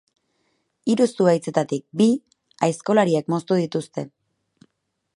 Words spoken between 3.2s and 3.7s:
moztu